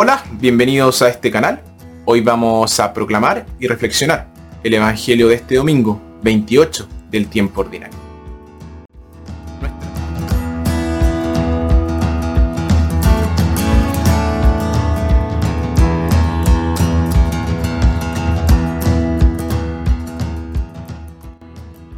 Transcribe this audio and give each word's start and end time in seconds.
Hola, 0.00 0.22
bienvenidos 0.30 1.02
a 1.02 1.08
este 1.08 1.28
canal. 1.28 1.60
Hoy 2.04 2.20
vamos 2.20 2.78
a 2.78 2.94
proclamar 2.94 3.44
y 3.58 3.66
reflexionar 3.66 4.28
el 4.62 4.74
Evangelio 4.74 5.26
de 5.26 5.34
este 5.34 5.56
domingo, 5.56 6.00
28 6.22 6.88
del 7.10 7.26
tiempo 7.26 7.62
ordinario. 7.62 7.98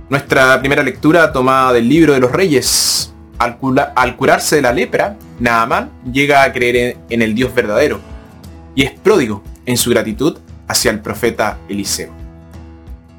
Nuestra 0.08 0.58
primera 0.58 0.82
lectura 0.82 1.30
tomada 1.30 1.74
del 1.74 1.86
libro 1.86 2.14
de 2.14 2.20
los 2.20 2.32
reyes. 2.32 3.12
Al, 3.40 4.16
curarse 4.16 4.56
de 4.56 4.62
la 4.62 4.70
lepra, 4.70 5.16
Naamán 5.38 5.90
llega 6.12 6.42
a 6.42 6.52
creer 6.52 6.98
en 7.08 7.22
el 7.22 7.34
Dios 7.34 7.54
verdadero 7.54 7.98
y 8.74 8.82
es 8.82 8.90
pródigo 8.90 9.42
en 9.64 9.78
su 9.78 9.88
gratitud 9.88 10.36
hacia 10.68 10.90
el 10.90 11.00
profeta 11.00 11.56
Eliseo. 11.66 12.12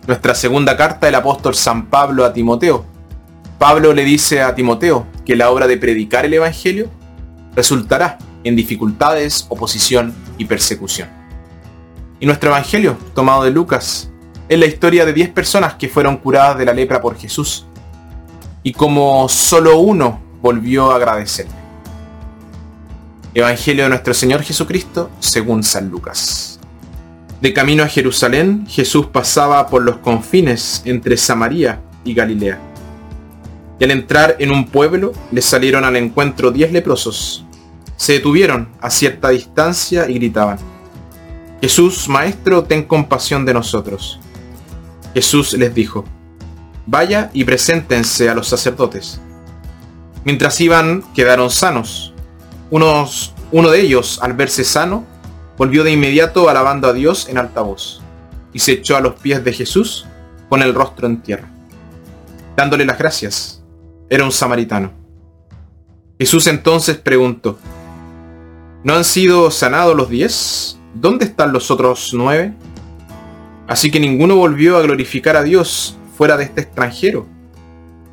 Nuestra 0.05 0.35
segunda 0.35 0.77
carta 0.77 1.07
del 1.07 1.15
apóstol 1.15 1.55
San 1.55 1.87
Pablo 1.87 2.23
a 2.23 2.33
Timoteo. 2.33 2.85
Pablo 3.57 3.93
le 3.93 4.03
dice 4.03 4.43
a 4.43 4.53
Timoteo 4.53 5.07
que 5.25 5.35
la 5.35 5.49
obra 5.49 5.65
de 5.65 5.77
predicar 5.77 6.23
el 6.25 6.35
Evangelio 6.35 6.87
resultará 7.55 8.19
en 8.43 8.55
dificultades, 8.55 9.47
oposición 9.49 10.13
y 10.37 10.45
persecución. 10.45 11.09
Y 12.19 12.27
nuestro 12.27 12.51
Evangelio, 12.51 12.95
tomado 13.15 13.43
de 13.43 13.49
Lucas, 13.49 14.11
es 14.47 14.59
la 14.59 14.67
historia 14.67 15.03
de 15.03 15.13
10 15.13 15.29
personas 15.29 15.73
que 15.73 15.89
fueron 15.89 16.17
curadas 16.17 16.59
de 16.59 16.65
la 16.65 16.73
lepra 16.73 17.01
por 17.01 17.17
Jesús. 17.17 17.65
Y 18.63 18.73
como 18.73 19.27
solo 19.27 19.79
uno 19.79 20.21
volvió 20.41 20.91
a 20.91 20.95
agradecerle. 20.95 21.53
Evangelio 23.33 23.83
de 23.83 23.89
nuestro 23.89 24.13
Señor 24.13 24.43
Jesucristo 24.43 25.09
según 25.19 25.63
San 25.63 25.89
Lucas. 25.89 26.59
De 27.41 27.53
camino 27.53 27.83
a 27.83 27.87
Jerusalén, 27.87 28.67
Jesús 28.67 29.07
pasaba 29.07 29.67
por 29.67 29.81
los 29.81 29.97
confines 29.97 30.83
entre 30.85 31.17
Samaria 31.17 31.81
y 32.03 32.13
Galilea. 32.13 32.59
Y 33.79 33.83
al 33.83 33.91
entrar 33.91 34.35
en 34.37 34.51
un 34.51 34.67
pueblo, 34.67 35.11
le 35.31 35.41
salieron 35.41 35.83
al 35.83 35.95
encuentro 35.95 36.51
diez 36.51 36.71
leprosos. 36.71 37.45
Se 37.95 38.13
detuvieron 38.13 38.69
a 38.79 38.91
cierta 38.91 39.29
distancia 39.29 40.07
y 40.07 40.15
gritaban, 40.15 40.59
Jesús, 41.61 42.09
Maestro, 42.09 42.63
ten 42.63 42.83
compasión 42.83 43.45
de 43.45 43.53
nosotros. 43.53 44.19
Jesús 45.13 45.53
les 45.53 45.73
dijo, 45.73 46.05
Vaya 46.91 47.29
y 47.31 47.45
preséntense 47.45 48.29
a 48.29 48.35
los 48.35 48.49
sacerdotes. 48.49 49.21
Mientras 50.25 50.59
iban, 50.59 51.05
quedaron 51.15 51.49
sanos. 51.49 52.13
Unos, 52.69 53.33
uno 53.53 53.69
de 53.69 53.79
ellos, 53.79 54.19
al 54.21 54.33
verse 54.33 54.65
sano, 54.65 55.05
volvió 55.57 55.85
de 55.85 55.93
inmediato 55.93 56.49
alabando 56.49 56.89
a 56.89 56.93
Dios 56.93 57.29
en 57.29 57.37
alta 57.37 57.61
voz, 57.61 58.01
y 58.51 58.59
se 58.59 58.73
echó 58.73 58.97
a 58.97 58.99
los 58.99 59.15
pies 59.15 59.41
de 59.41 59.53
Jesús 59.53 60.05
con 60.49 60.61
el 60.61 60.73
rostro 60.73 61.07
en 61.07 61.21
tierra, 61.21 61.49
dándole 62.57 62.83
las 62.83 62.97
gracias. 62.97 63.63
Era 64.09 64.25
un 64.25 64.33
samaritano. 64.33 64.91
Jesús 66.19 66.45
entonces 66.47 66.97
preguntó, 66.97 67.57
¿no 68.83 68.95
han 68.95 69.05
sido 69.05 69.49
sanados 69.49 69.95
los 69.95 70.09
diez? 70.09 70.77
¿Dónde 70.93 71.23
están 71.23 71.53
los 71.53 71.71
otros 71.71 72.11
nueve? 72.13 72.53
Así 73.65 73.89
que 73.89 74.01
ninguno 74.01 74.35
volvió 74.35 74.75
a 74.75 74.81
glorificar 74.81 75.37
a 75.37 75.43
Dios 75.43 75.97
fuera 76.21 76.37
de 76.37 76.43
este 76.43 76.61
extranjero. 76.61 77.25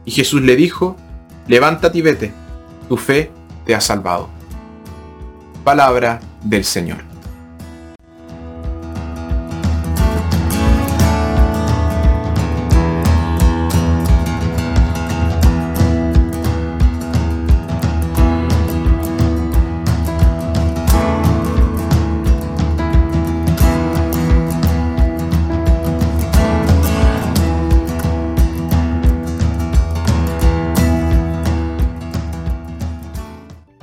Y 0.07 0.13
Jesús 0.13 0.41
le 0.41 0.57
dijo, 0.57 0.97
levántate 1.47 1.99
y 1.99 2.01
vete, 2.01 2.33
tu 2.89 2.97
fe 2.97 3.31
te 3.67 3.75
ha 3.75 3.83
salvado. 3.83 4.31
Palabra 5.63 6.19
del 6.43 6.65
Señor. 6.65 7.08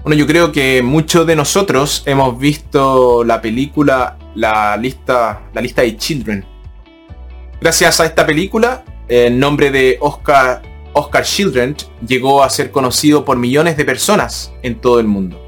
Bueno, 0.06 0.20
yo 0.20 0.28
creo 0.28 0.52
que 0.52 0.84
muchos 0.84 1.26
de 1.26 1.36
nosotros 1.36 2.04
hemos 2.06 2.38
visto 2.38 3.24
la 3.24 3.42
película 3.42 4.20
La 4.36 4.78
lista, 4.78 5.50
la 5.52 5.62
lista 5.62 5.82
de 5.82 5.98
Children. 5.98 6.46
Gracias 7.60 8.00
a 8.00 8.06
esta 8.06 8.24
película, 8.24 8.86
el 9.08 9.40
nombre 9.40 9.72
de 9.72 9.98
Oscar, 10.00 10.62
Oscar 10.94 11.24
Children 11.24 11.76
llegó 12.08 12.44
a 12.44 12.52
ser 12.52 12.70
conocido 12.70 13.26
por 13.26 13.38
millones 13.38 13.78
de 13.78 13.84
personas 13.84 14.54
en 14.62 14.80
todo 14.80 15.00
el 15.00 15.08
mundo. 15.08 15.42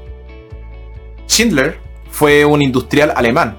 Schindler 1.28 1.78
fue 2.10 2.44
un 2.44 2.60
industrial 2.60 3.12
alemán. 3.14 3.56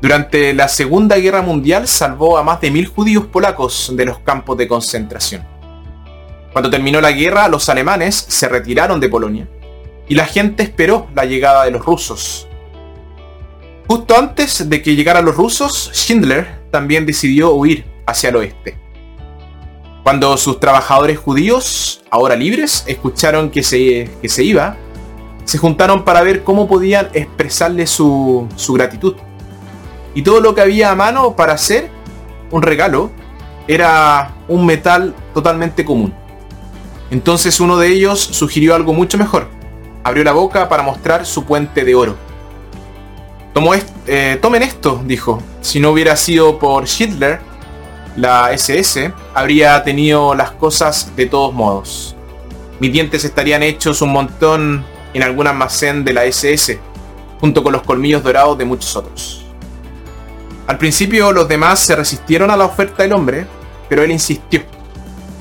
Durante 0.00 0.54
la 0.54 0.68
Segunda 0.68 1.16
Guerra 1.16 1.42
Mundial 1.42 1.88
salvó 1.88 2.38
a 2.38 2.44
más 2.44 2.60
de 2.60 2.70
mil 2.70 2.86
judíos 2.86 3.26
polacos 3.26 3.92
de 3.96 4.04
los 4.04 4.20
campos 4.20 4.56
de 4.58 4.68
concentración. 4.68 5.44
Cuando 6.52 6.70
terminó 6.70 7.00
la 7.00 7.10
guerra, 7.10 7.48
los 7.48 7.68
alemanes 7.68 8.14
se 8.14 8.48
retiraron 8.48 9.00
de 9.00 9.08
Polonia 9.08 9.48
y 10.08 10.14
la 10.14 10.26
gente 10.26 10.62
esperó 10.62 11.06
la 11.14 11.24
llegada 11.24 11.64
de 11.64 11.70
los 11.70 11.84
rusos. 11.84 12.48
Justo 13.86 14.16
antes 14.16 14.68
de 14.68 14.82
que 14.82 14.96
llegaran 14.96 15.24
los 15.24 15.36
rusos, 15.36 15.90
Schindler 15.92 16.62
también 16.70 17.06
decidió 17.06 17.52
huir 17.52 17.84
hacia 18.06 18.30
el 18.30 18.36
oeste. 18.36 18.78
Cuando 20.02 20.36
sus 20.36 20.60
trabajadores 20.60 21.18
judíos, 21.18 22.02
ahora 22.10 22.36
libres, 22.36 22.84
escucharon 22.86 23.50
que 23.50 23.62
se, 23.62 24.10
que 24.20 24.28
se 24.28 24.44
iba, 24.44 24.76
se 25.44 25.58
juntaron 25.58 26.04
para 26.04 26.22
ver 26.22 26.44
cómo 26.44 26.68
podían 26.68 27.08
expresarle 27.12 27.86
su, 27.86 28.48
su 28.56 28.74
gratitud. 28.74 29.14
Y 30.14 30.22
todo 30.22 30.40
lo 30.40 30.54
que 30.54 30.60
había 30.60 30.90
a 30.90 30.94
mano 30.94 31.36
para 31.36 31.54
hacer 31.54 31.90
un 32.50 32.62
regalo 32.62 33.10
era 33.66 34.34
un 34.48 34.64
metal 34.66 35.14
totalmente 35.32 35.84
común. 35.84 36.14
Entonces 37.10 37.60
uno 37.60 37.78
de 37.78 37.88
ellos 37.88 38.20
sugirió 38.20 38.74
algo 38.74 38.92
mucho 38.92 39.18
mejor 39.18 39.48
abrió 40.04 40.22
la 40.22 40.32
boca 40.32 40.68
para 40.68 40.82
mostrar 40.82 41.26
su 41.26 41.44
puente 41.44 41.84
de 41.84 41.94
oro. 41.94 42.16
Eh, 44.06 44.38
tomen 44.42 44.62
esto, 44.62 45.02
dijo. 45.06 45.42
Si 45.60 45.80
no 45.80 45.90
hubiera 45.90 46.16
sido 46.16 46.58
por 46.58 46.84
Hitler, 46.86 47.40
la 48.16 48.52
SS 48.52 49.12
habría 49.34 49.82
tenido 49.82 50.34
las 50.34 50.50
cosas 50.52 51.16
de 51.16 51.26
todos 51.26 51.54
modos. 51.54 52.14
Mis 52.80 52.92
dientes 52.92 53.24
estarían 53.24 53.62
hechos 53.62 54.02
un 54.02 54.12
montón 54.12 54.84
en 55.14 55.22
algún 55.22 55.46
almacén 55.46 56.04
de 56.04 56.12
la 56.12 56.24
SS, 56.24 56.78
junto 57.40 57.62
con 57.62 57.72
los 57.72 57.82
colmillos 57.82 58.22
dorados 58.22 58.58
de 58.58 58.64
muchos 58.64 58.94
otros. 58.94 59.46
Al 60.66 60.76
principio 60.76 61.32
los 61.32 61.48
demás 61.48 61.80
se 61.80 61.96
resistieron 61.96 62.50
a 62.50 62.56
la 62.56 62.66
oferta 62.66 63.02
del 63.02 63.12
hombre, 63.12 63.46
pero 63.88 64.02
él 64.02 64.10
insistió. 64.10 64.62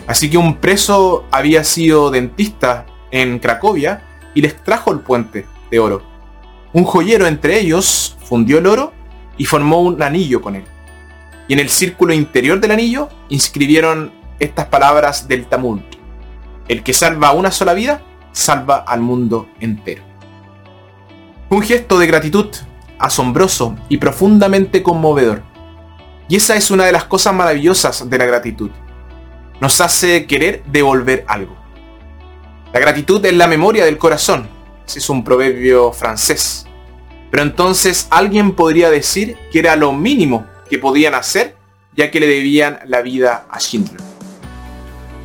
Así 0.07 0.30
que 0.30 0.38
un 0.38 0.56
preso 0.56 1.25
había 1.31 1.63
sido 1.63 2.12
dentista 2.12 2.85
en 3.12 3.40
Cracovia 3.40 4.03
y 4.33 4.41
les 4.41 4.61
trajo 4.63 4.91
el 4.91 4.99
puente 4.99 5.45
de 5.69 5.79
oro. 5.79 6.01
Un 6.73 6.85
joyero 6.85 7.27
entre 7.27 7.59
ellos 7.59 8.17
fundió 8.23 8.57
el 8.57 8.67
oro 8.67 8.94
y 9.38 9.45
formó 9.45 9.81
un 9.81 10.01
anillo 10.01 10.41
con 10.41 10.55
él. 10.55 10.63
Y 11.47 11.53
en 11.53 11.59
el 11.59 11.69
círculo 11.69 12.13
interior 12.13 12.59
del 12.59 12.71
anillo 12.71 13.09
inscribieron 13.29 14.11
estas 14.39 14.67
palabras 14.67 15.27
del 15.27 15.45
Talmud. 15.45 15.81
El 16.68 16.83
que 16.83 16.94
salva 16.94 17.33
una 17.33 17.51
sola 17.51 17.74
vida, 17.74 18.01
salva 18.31 18.77
al 18.77 19.01
mundo 19.01 19.50
entero. 19.59 20.03
Un 21.50 21.62
gesto 21.62 22.00
de 22.00 22.07
gratitud 22.07 22.47
asombroso 22.97 23.75
y 23.89 23.97
profundamente 23.97 24.81
conmovedor. 24.81 25.44
Y 26.29 26.38
esa 26.38 26.56
es 26.56 26.71
una 26.71 26.86
de 26.86 26.94
las 26.94 27.03
cosas 27.03 27.33
maravillosas 27.33 28.09
de 28.09 28.18
la 28.18 28.25
gratitud. 28.25 28.71
Nos 29.59 29.81
hace 29.81 30.25
querer 30.25 30.63
devolver 30.65 31.25
algo. 31.27 31.56
La 32.74 32.80
gratitud 32.80 33.24
es 33.24 33.34
la 33.34 33.48
memoria 33.48 33.86
del 33.86 34.00
corazón. 34.00 34.50
Ese 34.88 34.98
es 34.98 35.10
un 35.10 35.24
proverbio 35.24 35.94
francés. 35.94 36.66
Pero 37.30 37.44
entonces 37.44 38.08
alguien 38.10 38.56
podría 38.56 38.90
decir 38.90 39.38
que 39.52 39.60
era 39.60 39.75
lo 39.75 39.94
mínimo 39.94 40.48
que 40.70 40.80
podían 40.80 41.14
hacer 41.14 41.56
ya 41.96 42.10
que 42.10 42.20
le 42.20 42.25
debían 42.25 42.80
la 42.88 43.02
vida 43.02 43.46
a 43.50 43.60
Schindler. 43.60 44.02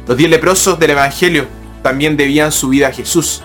Los 0.07 0.17
diez 0.17 0.31
leprosos 0.31 0.79
del 0.79 0.91
Evangelio 0.91 1.47
también 1.83 2.19
debían 2.19 2.53
su 2.53 2.69
vida 2.69 2.89
a 2.89 2.93
Jesús. 2.93 3.43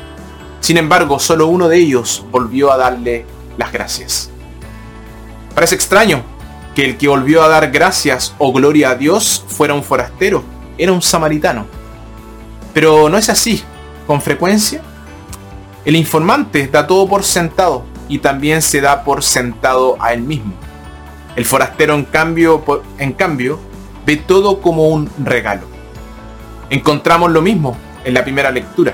Sin 0.60 0.78
embargo, 0.78 1.20
solo 1.20 1.48
uno 1.48 1.70
de 1.70 1.78
ellos 1.78 2.26
volvió 2.30 2.74
a 2.74 2.78
darle 2.78 3.26
las 3.58 3.72
gracias. 3.72 4.30
Parece 5.56 5.76
extraño 5.76 6.24
que 6.76 6.84
el 6.84 6.98
que 6.98 7.08
volvió 7.08 7.44
a 7.44 7.48
dar 7.48 7.72
gracias 7.72 8.34
o 8.38 8.52
gloria 8.52 8.92
a 8.92 8.96
Dios 8.96 9.46
fuera 9.48 9.74
un 9.74 9.84
forastero, 9.84 10.44
era 10.78 10.92
un 10.92 11.02
samaritano. 11.02 11.68
Pero 12.74 13.08
no 13.08 13.18
es 13.18 13.30
así. 13.30 13.64
Con 14.08 14.22
frecuencia, 14.22 14.82
el 15.86 15.96
informante 15.96 16.68
da 16.68 16.88
todo 16.88 17.08
por 17.08 17.24
sentado 17.24 17.86
y 18.08 18.20
también 18.20 18.62
se 18.62 18.82
da 18.82 19.04
por 19.04 19.24
sentado 19.24 19.98
a 20.00 20.14
él 20.14 20.22
mismo. 20.22 20.54
El 21.36 21.46
forastero 21.46 21.96
en 21.96 22.06
cambio, 22.06 22.64
en 23.00 23.14
cambio 23.14 23.60
ve 24.06 24.18
todo 24.18 24.62
como 24.62 24.90
un 24.90 25.10
regalo. 25.24 25.68
Encontramos 26.70 27.32
lo 27.32 27.42
mismo 27.42 27.78
en 28.04 28.14
la 28.14 28.24
primera 28.24 28.52
lectura. 28.52 28.94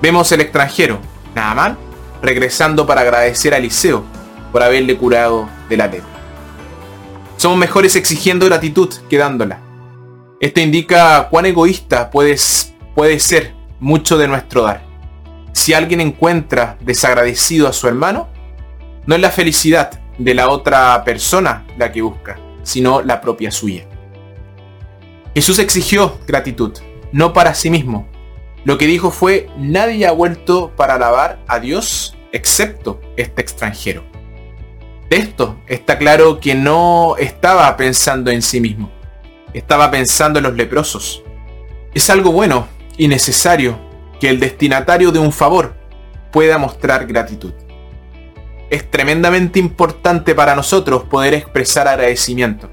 Vemos 0.00 0.30
el 0.32 0.40
extranjero, 0.40 0.98
Naaman, 1.34 1.76
regresando 2.22 2.86
para 2.86 3.00
agradecer 3.00 3.54
a 3.54 3.58
Eliseo 3.58 4.04
por 4.50 4.62
haberle 4.62 4.96
curado 4.96 5.48
de 5.68 5.76
la 5.76 5.86
lepra. 5.86 6.08
Somos 7.36 7.58
mejores 7.58 7.96
exigiendo 7.96 8.46
gratitud 8.46 8.88
que 9.10 9.18
dándola. 9.18 9.58
Esto 10.40 10.60
indica 10.60 11.28
cuán 11.28 11.46
egoísta 11.46 12.10
puede 12.10 12.38
ser 13.18 13.61
mucho 13.82 14.16
de 14.16 14.28
nuestro 14.28 14.62
dar. 14.62 14.80
Si 15.52 15.74
alguien 15.74 16.00
encuentra 16.00 16.78
desagradecido 16.80 17.66
a 17.66 17.72
su 17.72 17.88
hermano, 17.88 18.28
no 19.06 19.16
es 19.16 19.20
la 19.20 19.30
felicidad 19.30 20.00
de 20.18 20.34
la 20.34 20.48
otra 20.48 21.02
persona 21.04 21.66
la 21.76 21.90
que 21.90 22.00
busca, 22.00 22.38
sino 22.62 23.02
la 23.02 23.20
propia 23.20 23.50
suya. 23.50 23.88
Jesús 25.34 25.58
exigió 25.58 26.18
gratitud, 26.28 26.78
no 27.10 27.32
para 27.32 27.54
sí 27.54 27.70
mismo. 27.70 28.06
Lo 28.64 28.78
que 28.78 28.86
dijo 28.86 29.10
fue, 29.10 29.48
nadie 29.58 30.06
ha 30.06 30.12
vuelto 30.12 30.70
para 30.76 30.94
alabar 30.94 31.40
a 31.48 31.58
Dios 31.58 32.16
excepto 32.30 33.00
este 33.16 33.42
extranjero. 33.42 34.04
De 35.10 35.16
esto 35.16 35.58
está 35.66 35.98
claro 35.98 36.38
que 36.38 36.54
no 36.54 37.16
estaba 37.18 37.76
pensando 37.76 38.30
en 38.30 38.42
sí 38.42 38.60
mismo, 38.60 38.92
estaba 39.52 39.90
pensando 39.90 40.38
en 40.38 40.44
los 40.44 40.54
leprosos. 40.54 41.24
Es 41.92 42.08
algo 42.10 42.30
bueno 42.30 42.68
y 43.02 43.08
necesario 43.08 43.80
que 44.20 44.30
el 44.30 44.38
destinatario 44.38 45.10
de 45.10 45.18
un 45.18 45.32
favor 45.32 45.74
pueda 46.30 46.56
mostrar 46.56 47.04
gratitud. 47.04 47.52
Es 48.70 48.88
tremendamente 48.88 49.58
importante 49.58 50.36
para 50.36 50.54
nosotros 50.54 51.02
poder 51.02 51.34
expresar 51.34 51.88
agradecimiento. 51.88 52.70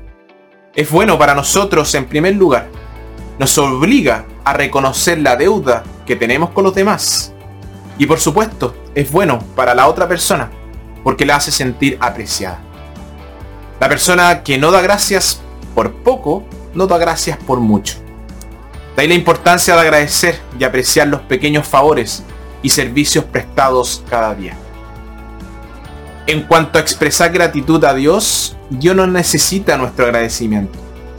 Es 0.76 0.92
bueno 0.92 1.18
para 1.18 1.34
nosotros 1.34 1.96
en 1.96 2.06
primer 2.06 2.36
lugar. 2.36 2.68
Nos 3.40 3.58
obliga 3.58 4.28
a 4.44 4.54
reconocer 4.54 5.18
la 5.18 5.36
deuda 5.36 5.84
que 6.06 6.16
tenemos 6.16 6.52
con 6.52 6.64
los 6.64 6.76
demás. 6.76 7.34
Y 7.98 8.06
por 8.06 8.20
supuesto, 8.20 8.76
es 8.94 9.12
bueno 9.12 9.40
para 9.56 9.74
la 9.74 9.88
otra 9.88 10.08
persona 10.08 10.52
porque 11.04 11.26
la 11.26 11.38
hace 11.38 11.52
sentir 11.52 11.98
apreciada. 12.00 12.60
La 13.80 13.90
persona 13.90 14.44
que 14.44 14.60
no 14.60 14.70
da 14.70 14.82
gracias 14.82 15.42
por 15.74 15.92
poco, 16.04 16.44
no 16.76 16.86
da 16.86 17.00
gracias 17.00 17.40
por 17.40 17.60
mucho. 17.60 17.96
De 19.00 19.04
ahí 19.04 19.08
la 19.08 19.16
importancia 19.16 19.76
de 19.76 19.80
agradecer 19.80 20.42
y 20.60 20.66
apreciar 20.66 21.08
los 21.08 21.22
pequeños 21.22 21.66
favores 21.66 22.22
y 22.62 22.70
servicios 22.70 23.24
prestados 23.24 24.04
cada 24.10 24.36
día. 24.36 24.58
En 26.28 26.42
cuanto 26.44 26.78
a 26.78 26.82
expresar 26.82 27.32
gratitud 27.32 27.82
a 27.86 27.94
Dios, 27.94 28.58
Dios 28.70 28.98
no 28.98 29.08
necesita 29.08 29.78
nuestro 29.78 30.04
agradecimiento, 30.04 30.78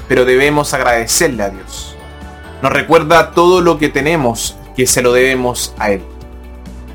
pero 0.08 0.26
debemos 0.26 0.74
agradecerle 0.74 1.42
a 1.42 1.48
Dios. 1.48 1.96
Nos 2.60 2.70
recuerda 2.70 3.30
todo 3.30 3.62
lo 3.62 3.78
que 3.78 3.88
tenemos 3.88 4.56
que 4.76 4.86
se 4.86 5.00
lo 5.00 5.14
debemos 5.14 5.72
a 5.78 5.92
Él. 5.92 6.02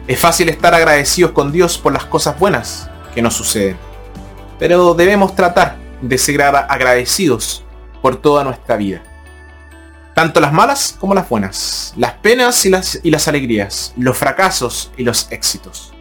Es 0.05 0.19
fácil 0.19 0.49
estar 0.49 0.75
agradecidos 0.75 1.31
con 1.31 1.51
Dios 1.51 1.79
por 1.79 1.93
las 1.93 2.05
cosas 2.05 2.37
buenas 2.37 2.91
que 3.15 3.23
nos 3.23 3.33
suceden, 3.33 3.77
pero 4.59 4.93
debemos 4.93 5.33
tratar 5.33 5.77
de 6.03 6.19
ser 6.19 6.43
agradecidos 6.43 7.63
por 8.03 8.17
toda 8.17 8.43
nuestra 8.43 8.75
vida. 8.75 9.01
Tanto 10.15 10.39
las 10.39 10.53
malas 10.53 10.95
como 10.97 11.13
las 11.13 11.27
buenas, 11.27 11.93
las 11.97 12.13
penas 12.13 12.65
y 12.65 12.69
las, 12.69 13.27
alegrías, 13.27 13.93
los 13.97 14.17
fracasos 14.17 14.89
y 14.95 15.03
los 15.03 15.29
éxitos. 15.29 15.93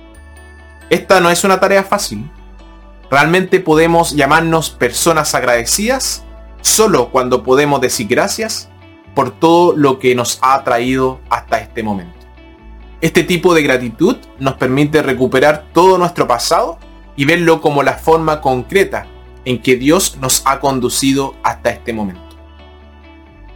Esta 0.89 1.19
no 1.19 1.31
es 1.31 1.43
una 1.43 1.59
tarea 1.59 1.83
fácil. 1.83 2.31
Realmente 3.11 3.59
podemos 3.59 4.15
llamarnos 4.15 4.71
personas 4.71 5.35
agradecidas 5.35 6.23
solo 6.61 7.11
cuando 7.11 7.43
podemos 7.43 7.81
decir 7.81 8.07
gracias 8.07 8.69
por 9.17 9.33
todo 9.33 9.75
lo 9.77 9.99
que 9.99 10.15
nos 10.15 10.39
ha 10.43 10.63
traído 10.63 11.21
hasta 11.29 11.59
este 11.59 11.83
momento. 11.83 12.17
Este 13.01 13.25
tipo 13.25 13.53
de 13.53 13.65
gratitud 13.65 14.19
nos 14.39 14.55
permite 14.55 15.03
recuperar 15.03 15.65
todo 15.73 15.99
nuestro 15.99 16.29
pasado 16.29 16.79
y 17.17 17.25
verlo 17.25 17.61
como 17.61 17.83
la 17.83 17.95
forma 17.95 18.41
concreta 18.41 19.07
en 19.45 19.61
que 19.61 19.75
Dios 19.75 20.19
nos 20.21 20.43
ha 20.47 20.61
conducido 20.61 21.35
hasta 21.43 21.71
este 21.71 21.93
momento. 21.93 22.24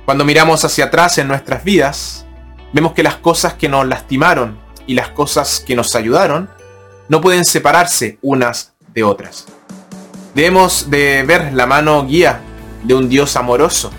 Cuando 0.08 0.25
miramos 0.25 0.64
hacia 0.64 0.87
atrás 0.87 1.19
en 1.19 1.28
nuestras 1.28 1.64
vidas, 1.64 2.25
vemos 2.72 2.94
que 2.94 3.02
las 3.02 3.16
cosas 3.16 3.52
que 3.52 3.69
nos 3.69 3.87
lastimaron 3.87 4.58
y 4.87 4.94
las 4.94 5.10
cosas 5.10 5.60
que 5.60 5.76
nos 5.76 5.94
ayudaron 5.94 6.49
no 7.10 7.20
pueden 7.20 7.44
separarse 7.44 8.19
unas 8.22 8.72
de 8.94 9.05
otras. 9.05 9.44
Debemos 10.34 10.88
de 10.88 11.25
ver 11.25 11.52
la 11.52 11.66
mano 11.66 12.06
guía 12.06 12.40
de 12.84 12.94
un 12.94 13.10
Dios 13.10 13.37
amoroso 13.37 13.90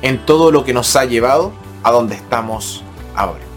en 0.00 0.24
todo 0.24 0.52
lo 0.52 0.64
que 0.64 0.72
nos 0.72 0.94
ha 0.94 1.06
llevado 1.06 1.52
a 1.82 1.90
donde 1.90 2.14
estamos 2.14 2.84
ahora. 3.16 3.47